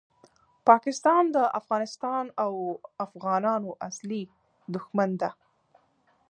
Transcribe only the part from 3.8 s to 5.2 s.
ازلي دښمن